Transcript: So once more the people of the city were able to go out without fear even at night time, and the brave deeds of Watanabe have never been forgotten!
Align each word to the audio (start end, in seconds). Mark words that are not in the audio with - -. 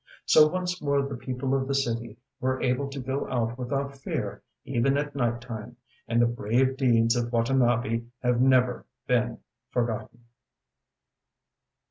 So 0.25 0.47
once 0.47 0.81
more 0.81 1.03
the 1.03 1.13
people 1.15 1.53
of 1.53 1.67
the 1.67 1.75
city 1.75 2.17
were 2.39 2.59
able 2.59 2.89
to 2.89 2.99
go 2.99 3.29
out 3.29 3.55
without 3.59 3.95
fear 3.99 4.41
even 4.65 4.97
at 4.97 5.13
night 5.15 5.41
time, 5.41 5.75
and 6.07 6.19
the 6.19 6.25
brave 6.25 6.75
deeds 6.75 7.15
of 7.15 7.31
Watanabe 7.31 8.01
have 8.23 8.41
never 8.41 8.87
been 9.05 9.37
forgotten! 9.69 10.21